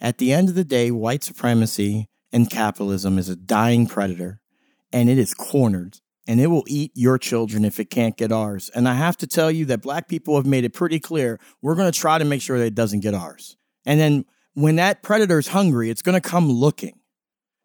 [0.00, 4.40] At the end of the day, white supremacy and capitalism is a dying predator
[4.92, 8.70] and it is cornered and it will eat your children if it can't get ours.
[8.74, 11.74] And I have to tell you that black people have made it pretty clear we're
[11.74, 13.56] going to try to make sure that it doesn't get ours.
[13.84, 16.98] And then when that predator's hungry, it's going to come looking.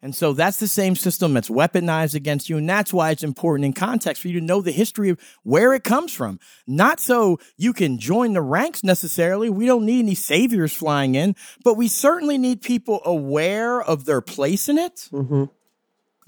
[0.02, 2.56] And so that's the same system that's weaponized against you.
[2.56, 5.74] And that's why it's important in context for you to know the history of where
[5.74, 6.40] it comes from.
[6.66, 9.50] Not so you can join the ranks necessarily.
[9.50, 14.22] We don't need any saviors flying in, but we certainly need people aware of their
[14.22, 15.44] place in it Mm-hmm.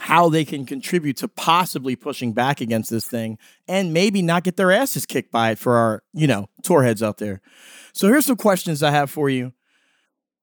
[0.02, 3.38] How they can contribute to possibly pushing back against this thing
[3.68, 7.04] and maybe not get their asses kicked by it for our, you know, tour heads
[7.04, 7.40] out there.
[7.92, 9.52] So here's some questions I have for you.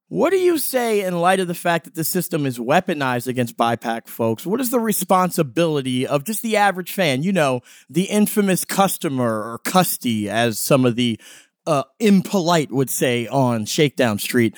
[0.08, 3.58] What do you say in light of the fact that the system is weaponized against
[3.58, 4.46] BIPOC folks?
[4.46, 7.22] What is the responsibility of just the average fan?
[7.22, 11.20] You know, the infamous customer or custy, as some of the
[11.68, 14.58] uh, impolite would say on Shakedown Street.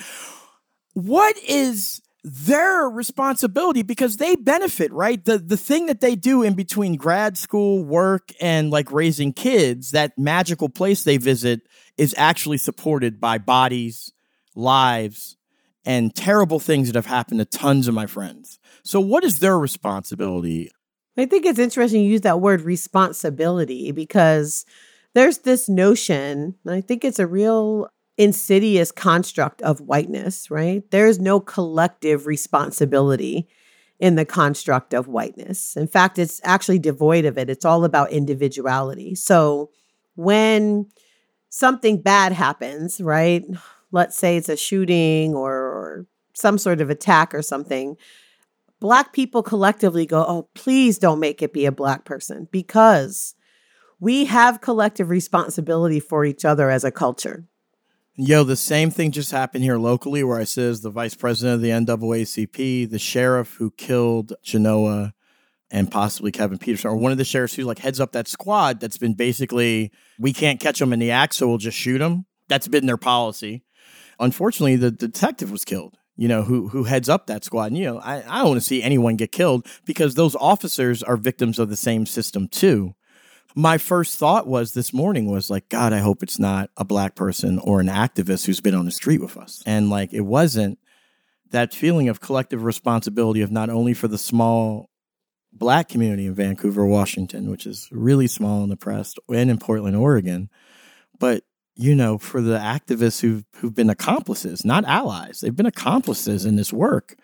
[0.94, 5.23] What is their responsibility because they benefit, right?
[5.23, 9.91] The the thing that they do in between grad school, work, and like raising kids,
[9.91, 11.62] that magical place they visit
[11.97, 14.13] is actually supported by bodies,
[14.55, 15.38] lives,
[15.84, 18.60] and terrible things that have happened to tons of my friends.
[18.84, 20.69] So what is their responsibility?
[21.17, 24.65] I think it's interesting you use that word responsibility because
[25.13, 27.89] there's this notion, and I think it's a real
[28.21, 30.84] insidious construct of whiteness, right?
[30.91, 33.47] There is no collective responsibility
[33.99, 35.75] in the construct of whiteness.
[35.75, 37.49] In fact, it's actually devoid of it.
[37.49, 39.15] It's all about individuality.
[39.15, 39.71] So
[40.13, 40.86] when
[41.49, 43.43] something bad happens, right?
[43.91, 47.97] Let's say it's a shooting or, or some sort of attack or something.
[48.79, 53.34] Black people collectively go, oh, please don't make it be a Black person because
[53.99, 57.47] we have collective responsibility for each other as a culture.
[58.17, 61.62] Yo, the same thing just happened here locally where I says the vice president of
[61.62, 65.13] the NAACP, the sheriff who killed Genoa
[65.71, 68.82] and possibly Kevin Peterson, or one of the sheriffs who like heads up that squad
[68.82, 72.26] that's been basically, we can't catch them in the act, so we'll just shoot them.
[72.50, 73.63] That's been their policy.
[74.19, 77.67] Unfortunately, the detective was killed, you know, who who heads up that squad.
[77.67, 81.02] And, you know, I, I don't want to see anyone get killed because those officers
[81.02, 82.93] are victims of the same system too
[83.56, 87.16] my first thought was this morning was like, God, I hope it's not a black
[87.16, 89.62] person or an activist who's been on the street with us.
[89.66, 90.80] And like, it wasn't
[91.52, 94.90] that feeling of collective responsibility of not only for the small
[95.54, 100.50] black community in Vancouver, Washington, which is really small and oppressed, and in Portland, Oregon,
[101.20, 101.44] but
[101.76, 105.40] you know, for the activists who've who've been accomplices, not allies.
[105.40, 107.16] They've been accomplices in this work.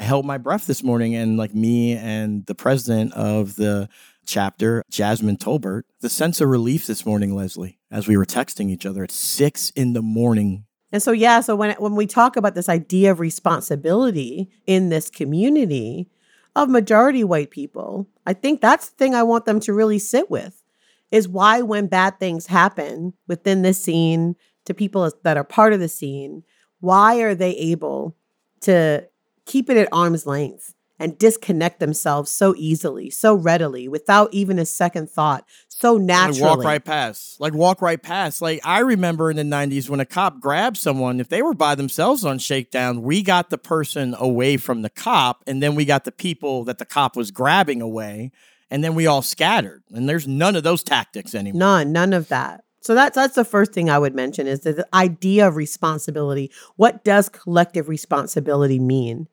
[0.00, 3.88] I held my breath this morning, and like me and the president of the
[4.28, 8.86] chapter, Jasmine Tolbert, the sense of relief this morning, Leslie, as we were texting each
[8.86, 10.66] other at six in the morning.
[10.92, 15.10] And so, yeah, so when, when we talk about this idea of responsibility in this
[15.10, 16.08] community
[16.54, 20.30] of majority white people, I think that's the thing I want them to really sit
[20.30, 20.62] with
[21.10, 24.36] is why, when bad things happen within the scene
[24.66, 26.42] to people that are part of the scene,
[26.80, 28.14] why are they able
[28.60, 29.08] to
[29.46, 30.74] keep it at arm's length?
[30.98, 36.40] And disconnect themselves so easily, so readily, without even a second thought, so naturally.
[36.40, 37.40] Like walk right past.
[37.40, 38.42] Like walk right past.
[38.42, 41.74] Like I remember in the 90s when a cop grabbed someone, if they were by
[41.74, 46.04] themselves on shakedown, we got the person away from the cop, and then we got
[46.04, 48.32] the people that the cop was grabbing away,
[48.70, 49.82] and then we all scattered.
[49.90, 51.60] And there's none of those tactics anymore.
[51.60, 52.64] None, none of that.
[52.80, 56.50] So that's that's the first thing I would mention is the idea of responsibility.
[56.76, 59.28] What does collective responsibility mean?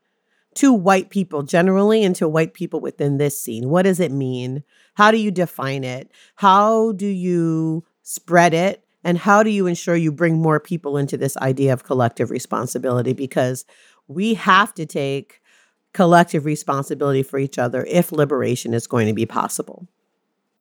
[0.56, 3.70] To white people generally and to white people within this scene?
[3.70, 4.64] What does it mean?
[4.96, 6.10] How do you define it?
[6.36, 8.84] How do you spread it?
[9.04, 13.14] And how do you ensure you bring more people into this idea of collective responsibility?
[13.14, 13.66] Because
[14.08, 15.42] we have to take
[15.94, 19.88] collective responsibility for each other if liberation is going to be possible.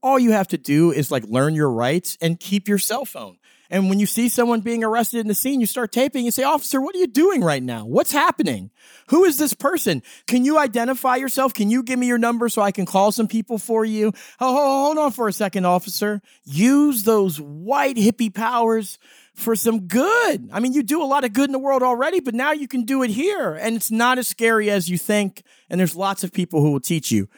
[0.02, 3.38] All you have to do is like learn your rights and keep your cell phone.
[3.74, 6.24] And when you see someone being arrested in the scene, you start taping.
[6.24, 7.84] You say, Officer, what are you doing right now?
[7.84, 8.70] What's happening?
[9.08, 10.00] Who is this person?
[10.28, 11.52] Can you identify yourself?
[11.52, 14.12] Can you give me your number so I can call some people for you?
[14.38, 16.22] Oh, hold on for a second, officer.
[16.44, 19.00] Use those white hippie powers
[19.34, 20.48] for some good.
[20.52, 22.68] I mean, you do a lot of good in the world already, but now you
[22.68, 23.54] can do it here.
[23.54, 25.42] And it's not as scary as you think.
[25.68, 27.28] And there's lots of people who will teach you.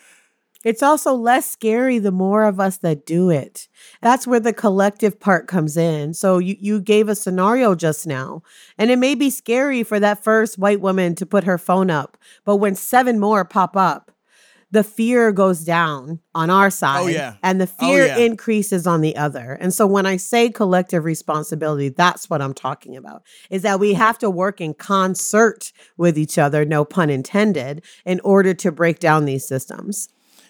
[0.67, 3.69] It's also less scary the more of us that do it.
[4.03, 6.13] That's where the collective part comes in.
[6.13, 8.43] So you, you gave a scenario just now,
[8.77, 12.19] and it may be scary for that first white woman to put her phone up,
[12.45, 14.11] but when seven more pop up,
[14.73, 17.35] the fear goes down on our oh, side oh, yeah.
[17.45, 18.19] and the Oh, fear yeah.
[18.19, 19.57] increases on the other.
[19.61, 23.23] And so when I say collective responsibility, that's what I'm talking about.
[23.51, 28.19] Is that we have to work in concert with each other, no pun intended, in
[28.25, 30.09] order to break down these systems.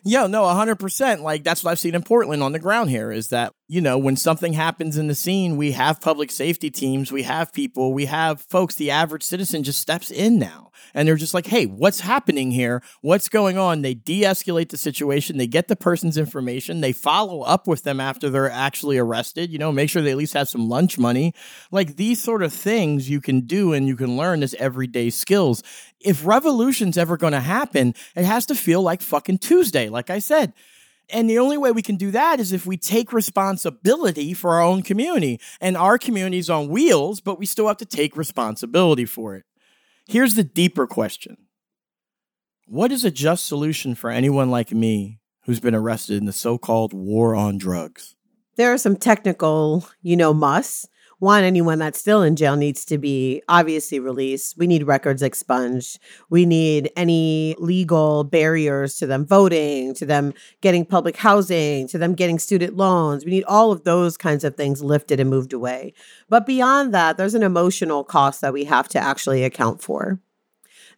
[0.08, 1.20] Yeah, no, 100%.
[1.20, 3.98] Like, that's what I've seen in Portland on the ground here is that, you know,
[3.98, 8.04] when something happens in the scene, we have public safety teams, we have people, we
[8.06, 10.70] have folks, the average citizen just steps in now.
[10.94, 12.80] And they're just like, hey, what's happening here?
[13.00, 13.82] What's going on?
[13.82, 17.98] They de escalate the situation, they get the person's information, they follow up with them
[17.98, 21.34] after they're actually arrested, you know, make sure they at least have some lunch money.
[21.72, 25.62] Like, these sort of things you can do and you can learn as everyday skills
[26.00, 30.20] if revolution's ever going to happen, it has to feel like fucking Tuesday, like I
[30.20, 30.52] said.
[31.08, 34.62] And the only way we can do that is if we take responsibility for our
[34.62, 35.40] own community.
[35.60, 39.44] And our community's on wheels, but we still have to take responsibility for it.
[40.08, 41.36] Here's the deeper question
[42.66, 46.58] What is a just solution for anyone like me who's been arrested in the so
[46.58, 48.16] called war on drugs?
[48.56, 50.88] there are some technical, you know, musts.
[51.18, 54.58] One, anyone that's still in jail needs to be obviously released.
[54.58, 55.98] We need records expunged.
[56.28, 62.14] We need any legal barriers to them voting, to them getting public housing, to them
[62.14, 63.24] getting student loans.
[63.24, 65.94] We need all of those kinds of things lifted and moved away.
[66.28, 70.20] But beyond that, there's an emotional cost that we have to actually account for.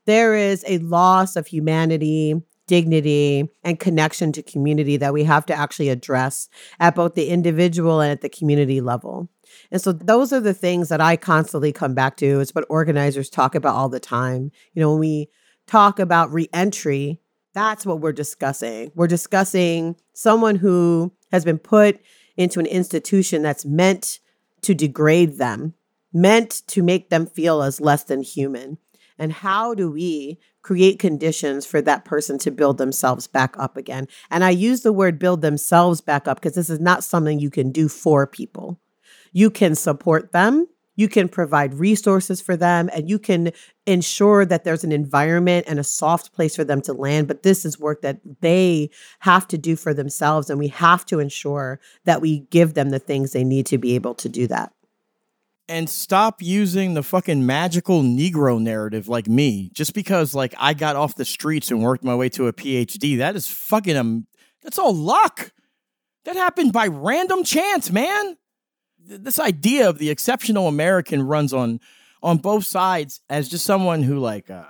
[0.04, 5.54] There is a loss of humanity, dignity, and connection to community that we have to
[5.54, 6.48] actually address
[6.80, 9.28] at both the individual and at the community level.
[9.70, 12.40] And so those are the things that I constantly come back to.
[12.40, 14.50] It's what organizers talk about all the time.
[14.74, 15.28] You know, when we
[15.66, 17.20] talk about reentry,
[17.54, 18.92] that's what we're discussing.
[18.94, 22.00] We're discussing someone who has been put
[22.36, 24.20] into an institution that's meant
[24.62, 25.74] to degrade them,
[26.12, 28.78] meant to make them feel as less than human.
[29.18, 34.06] And how do we create conditions for that person to build themselves back up again?
[34.30, 37.50] And I use the word build themselves back up because this is not something you
[37.50, 38.78] can do for people.
[39.32, 40.66] You can support them,
[40.96, 43.52] you can provide resources for them, and you can
[43.86, 47.28] ensure that there's an environment and a soft place for them to land.
[47.28, 50.50] But this is work that they have to do for themselves.
[50.50, 53.94] And we have to ensure that we give them the things they need to be
[53.94, 54.72] able to do that
[55.68, 59.70] and stop using the fucking magical Negro narrative like me.
[59.74, 63.18] Just because like I got off the streets and worked my way to a PhD,
[63.18, 64.26] that is fucking um,
[64.62, 65.52] that's all luck.
[66.24, 68.36] That happened by random chance, man.
[69.08, 71.80] This idea of the exceptional American runs on
[72.22, 74.64] on both sides as just someone who like uh,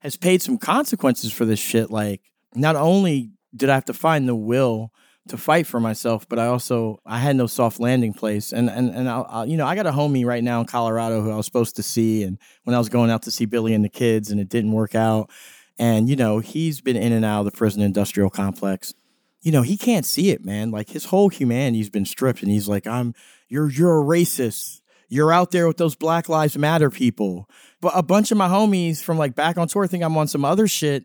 [0.00, 1.90] has paid some consequences for this shit.
[1.90, 2.22] Like,
[2.54, 4.92] not only did I have to find the will
[5.28, 8.90] to fight for myself, but I also I had no soft landing place, and and
[8.90, 11.36] and I, I, you know I got a homie right now in Colorado who I
[11.36, 13.88] was supposed to see, and when I was going out to see Billy and the
[13.88, 15.30] kids, and it didn't work out,
[15.78, 18.94] and you know he's been in and out of the prison industrial complex.
[19.42, 20.70] You know he can't see it, man.
[20.70, 23.14] Like his whole humanity's been stripped, and he's like, I'm
[23.48, 24.80] you're you're a racist.
[25.08, 27.48] You're out there with those Black Lives Matter people.
[27.82, 30.44] But a bunch of my homies from like back on tour think I'm on some
[30.44, 31.04] other shit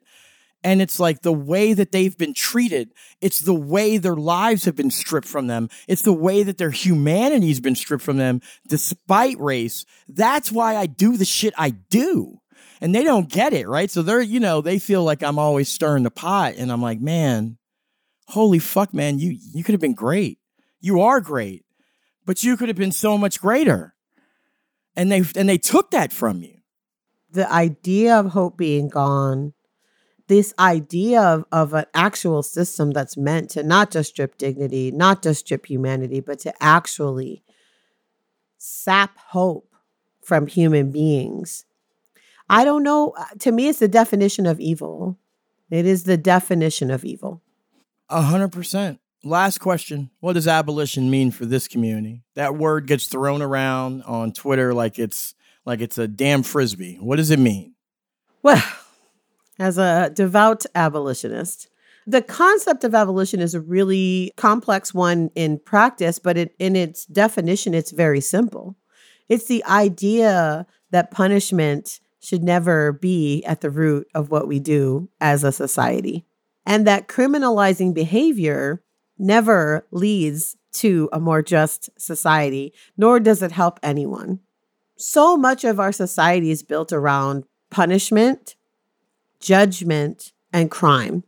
[0.63, 2.91] and it's like the way that they've been treated.
[3.21, 5.69] It's the way their lives have been stripped from them.
[5.87, 9.85] It's the way that their humanity's been stripped from them despite race.
[10.07, 12.39] That's why I do the shit I do.
[12.81, 13.89] And they don't get it, right?
[13.89, 16.55] So they're, you know, they feel like I'm always stirring the pot.
[16.57, 17.57] And I'm like, man,
[18.27, 20.39] holy fuck, man, you you could have been great.
[20.79, 21.65] You are great,
[22.25, 23.95] but you could have been so much greater.
[24.95, 26.57] And they and they took that from you.
[27.31, 29.53] The idea of hope being gone
[30.27, 35.23] this idea of, of an actual system that's meant to not just strip dignity, not
[35.23, 37.43] just strip humanity, but to actually
[38.57, 39.73] sap hope
[40.21, 41.65] from human beings.
[42.49, 43.13] I don't know.
[43.17, 45.17] Uh, to me, it's the definition of evil.
[45.69, 47.41] It is the definition of evil.
[48.09, 48.99] A hundred percent.
[49.23, 50.09] Last question.
[50.19, 52.23] What does abolition mean for this community?
[52.35, 55.35] That word gets thrown around on Twitter like it's
[55.65, 56.95] like it's a damn frisbee.
[56.95, 57.73] What does it mean?
[58.41, 58.63] Well,
[59.59, 61.69] as a devout abolitionist.
[62.05, 67.05] The concept of abolition is a really complex one in practice, but it, in its
[67.05, 68.77] definition, it's very simple.
[69.27, 75.09] It's the idea that punishment should never be at the root of what we do
[75.19, 76.25] as a society,
[76.67, 78.83] and that criminalizing behavior
[79.17, 84.39] never leads to a more just society, nor does it help anyone.
[84.97, 88.55] So much of our society is built around punishment
[89.39, 91.23] judgment, and crime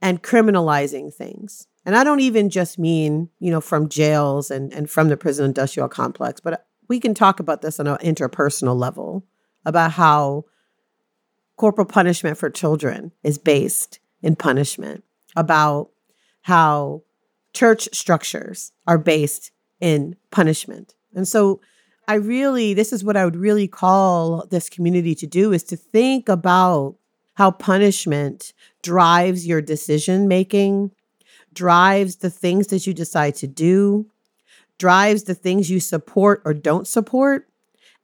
[0.00, 1.66] and criminalizing things.
[1.84, 5.46] And I don't even just mean, you know, from jails and, and from the prison
[5.46, 9.24] industrial complex, but we can talk about this on an interpersonal level
[9.64, 10.44] about how
[11.56, 15.04] corporal punishment for children is based in punishment,
[15.34, 15.90] about
[16.42, 17.02] how
[17.52, 19.50] church structures are based
[19.80, 20.94] in punishment.
[21.14, 21.60] And so
[22.08, 25.76] I really, this is what I would really call this community to do is to
[25.76, 26.96] think about
[27.34, 28.52] how punishment
[28.82, 30.92] drives your decision making,
[31.52, 34.06] drives the things that you decide to do,
[34.78, 37.48] drives the things you support or don't support.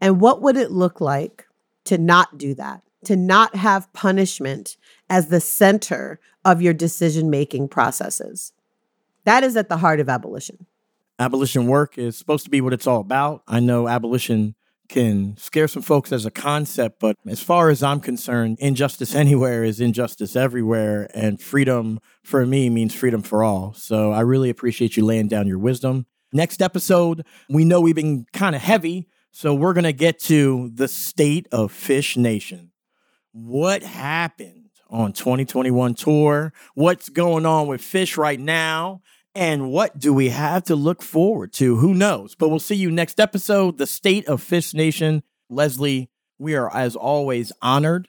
[0.01, 1.47] And what would it look like
[1.85, 2.83] to not do that?
[3.05, 4.77] To not have punishment
[5.13, 8.55] as the center of your decision making processes.
[9.25, 10.65] That is at the heart of abolition.
[11.19, 13.43] Abolition work is supposed to be what it's all about.
[13.47, 14.55] I know abolition
[14.89, 19.65] can scare some folks as a concept, but as far as I'm concerned, injustice anywhere
[19.65, 21.11] is injustice everywhere.
[21.13, 23.75] And freedom for me means freedom for all.
[23.75, 26.07] So I really appreciate you laying down your wisdom.
[26.33, 29.09] Next episode, we know we've been kind of heavy.
[29.31, 32.71] So we're going to get to the state of Phish Nation.
[33.33, 34.62] What happened
[34.93, 36.53] on 2021 tour?
[36.75, 39.03] What's going on with Phish right now?
[39.35, 41.77] And what do we have to look forward to?
[41.77, 42.35] Who knows?
[42.35, 45.23] But we'll see you next episode The State of Phish Nation.
[45.49, 48.09] Leslie, we are, as always, honored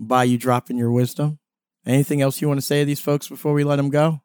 [0.00, 1.38] by you dropping your wisdom.
[1.86, 4.22] Anything else you want to say to these folks before we let them go?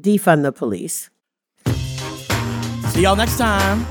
[0.00, 1.10] Defund the police.
[2.92, 3.84] See y'all next time.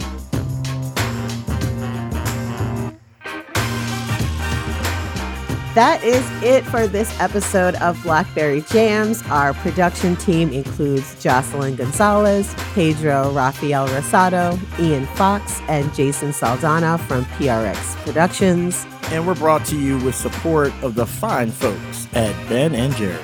[5.74, 9.24] That is it for this episode of Blackberry Jams.
[9.28, 17.24] Our production team includes Jocelyn Gonzalez, Pedro Rafael Rosado, Ian Fox, and Jason Saldanha from
[17.24, 18.86] PRX Productions.
[19.12, 23.24] And we're brought to you with support of the fine folks at Ben and Jerry's.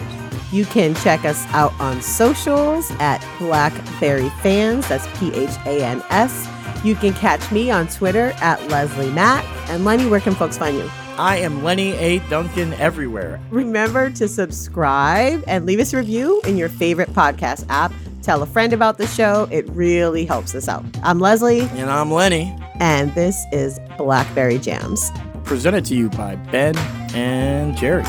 [0.53, 4.87] You can check us out on socials at Blackberry Phans.
[4.87, 6.47] That's P H A N S.
[6.85, 9.43] You can catch me on Twitter at Leslie Mac.
[9.69, 10.89] And Lenny, where can folks find you?
[11.17, 12.19] I am Lenny A.
[12.29, 13.39] Duncan everywhere.
[13.49, 17.91] Remember to subscribe and leave us a review in your favorite podcast app.
[18.21, 19.47] Tell a friend about the show.
[19.51, 20.85] It really helps us out.
[21.03, 25.11] I'm Leslie, And I'm Lenny, and this is Blackberry Jams.
[25.43, 26.77] presented to you by Ben
[27.15, 28.05] and Jerry's.